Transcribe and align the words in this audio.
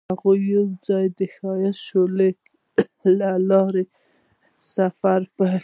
هغوی 0.09 0.39
یوځای 0.55 1.05
د 1.19 1.21
ښایسته 1.35 1.81
شعله 1.85 2.29
له 3.19 3.31
لارې 3.49 3.83
سفر 4.75 5.19
پیل 5.37 5.55
کړ. 5.55 5.59